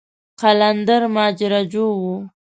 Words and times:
قلندر 0.41 1.01
ماجراجو 1.15 1.87
و. 2.13 2.13